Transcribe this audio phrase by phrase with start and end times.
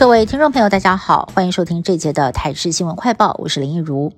[0.00, 4.14] 各位听众朋友，大家好，欢迎收听这节的台视新闻快报，我是林一如。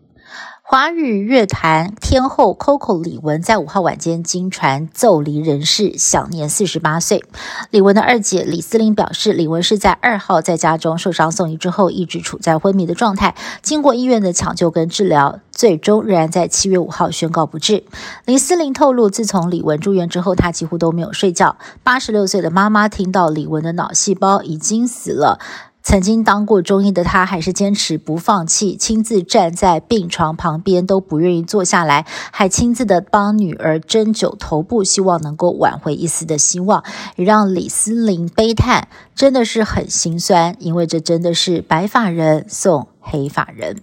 [0.62, 7.24] 华语乐坛天后 Coco 李玟在五号晚间经传奏离人世，享年四十八岁。
[7.70, 17.82] 李玟的二姐李思玲表示，李玟是在二号在家中受伤送医之后，一直处在昏迷的状态，经过医院的抢救跟治疗，最终仍然在七月五号宣告不治。
[18.24, 21.56] 李思玲透露，自从李玟住院之后，她几乎都没有睡觉。
[21.82, 25.40] 八十六岁的妈妈听到李玟的脑细胞已经死了。
[25.82, 36.84] 曾经当过中医的他，还是坚持不放弃，亲自站在病床旁边都不愿意坐下来，还亲自的帮女儿针灸头部，希望能够挽回一丝的希望，
[37.16, 43.82] 也让李思玲悲叹，真的是很心酸，因为这真的是白发人送黑发人。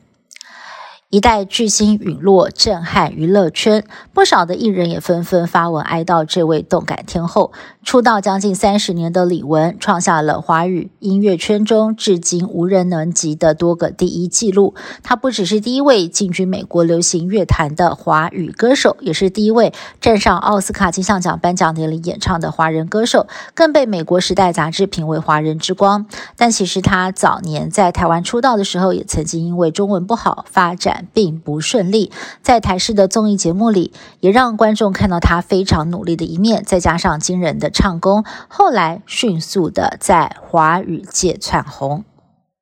[1.09, 7.51] 一代巨星陨落，震撼娱乐圈，不少的艺人也纷纷发文哀悼这位动感天后。
[7.83, 14.75] 出道将近三十年的李玟，创下了华语音乐圈中至今无人能及的多个第一纪录。
[15.01, 23.25] 她不只是第一位进军美国流行乐坛的华语歌手，也是第一位站上奥斯卡金像奖颁奖典礼演唱的华人歌手，
[23.55, 26.05] 更被美国《时代》杂志评为华人之光。
[26.37, 30.98] 但其实她早年在台湾出道的时候，也曾经因为中文不好发展。
[31.13, 32.11] 并不顺利，
[32.41, 42.03] 在台式的综艺节目里，也让观众看到他非常努力的一面，再加上惊人的唱功，后来迅速的在华语界窜红。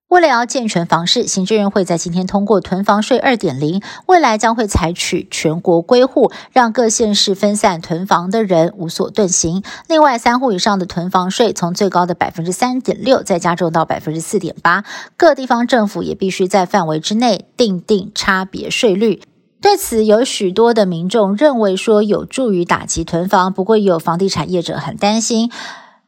[0.07, 9.63] 为了要健全房市，行政院会在今天通过囤房税二点零，未来将会采取全国归户，让各县市分散囤房的人无所遁形。
[9.89, 14.85] 另外，三户以上的囤房税从最高的百分之三点六再加重到百分之四点八，
[15.17, 19.21] 各地方政府也必须在范围之内定定差别税率。
[19.59, 25.51] 对此，有许多的民众认为说有助于打击囤房，不过有房地产业者很担心，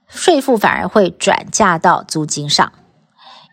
[0.07, 2.71] 税负反而会转嫁到租金上。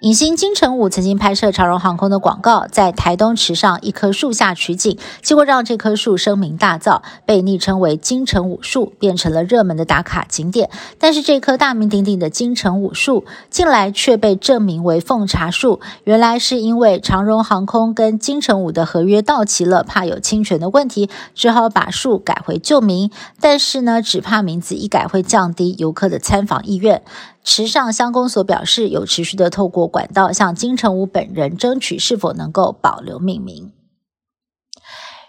[0.06, 10.70] 影星金城武曾经拍摄长荣航空的广告，在台东池上一棵树下取景，结果让这棵树声名大噪，被昵称为金城武树，变成了热门的打卡景点。
[11.00, 15.80] 但是这棵大名鼎鼎的金城武树，近来却被证明为奉茶树。
[16.04, 23.10] 原来是因为长荣航空跟金城武的合约到期了，怕有侵权的问题，只好把树改回旧名。
[23.40, 27.02] 但是呢，只怕名字一改会降低游客的参访意愿。
[27.46, 33.70] 池上乡公所表示，有持续的透过管道向金城武本人争取是否能够保留命名。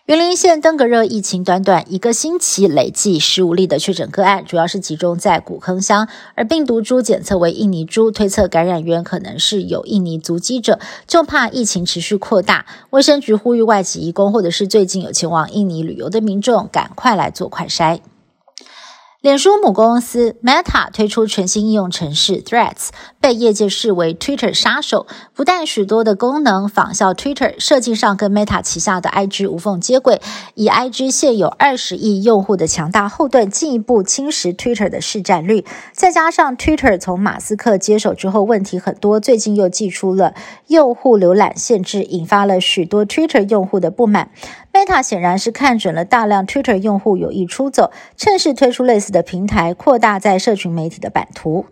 [0.07, 12.65] 云林县登革热疫情短短一个星期累计十五例的确诊个案，主要是集中在古坑乡，而病毒株检测为印尼猪，推测感染源可能是有印尼足迹者，就怕疫情持续扩大。
[12.89, 17.99] 卫生局呼吁外籍移工或者是最近有前往印尼旅游的民众，赶快来做快筛。
[19.27, 25.05] 脸书母公司 Meta 推出全新应用程式 Threads，被业界视为 Twitter 杀手。
[25.33, 30.21] 不但许多的功能仿效 Twitter，设计上跟 Meta 旗下的 IG 无缝接轨，
[30.55, 35.65] 以 IG 现有二十亿用户的强大后盾，进一步侵蚀 Twitter 的市占率。
[35.91, 40.33] 再加上 Twitter 从马斯克接手之后问题很多，最近又寄出了
[40.67, 44.31] 用户浏览限制，引发了许多 Twitter 用户的不满。
[44.71, 51.65] Meta 显然是看准了大量 Twitter 用户有意出走，趁势推出类似的的平台，扩大在社群媒体的版图。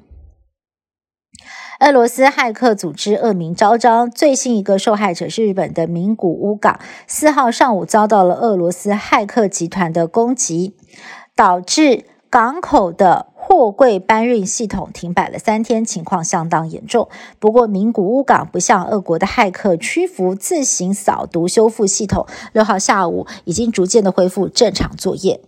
[1.80, 10.76] 俄罗斯骇客组织恶名昭彰，最新一个受害者是日本的名古屋港，四号上午遭到了俄罗斯骇客集团的攻击，
[11.36, 13.28] 导致港口的。
[13.48, 17.08] 货柜搬运系统停摆了三天，情况相当严重。
[17.38, 22.26] 不过，名古屋港不向俄国的骇客屈服，自行扫毒修复系统。
[22.54, 25.40] 六号下午已经逐渐的恢复正常作业。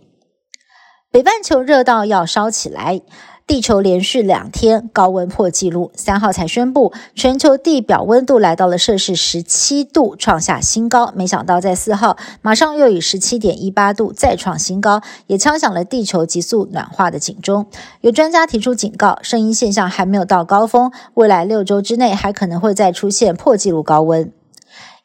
[1.18, 3.00] 北半球热到要烧起来。
[3.44, 11.12] 地球连续两天高温破纪录，三号才宣布全球地表温度来到了摄氏十七度，创下新高。
[11.16, 17.66] 没想到在四号马上又以十七点一八度再创新高，也敲响了地球急速暖化的警钟。
[18.00, 24.30] 有专家提出警告，声音现象还没有到高峰，未来六周之内还可能会再出现破纪录高温。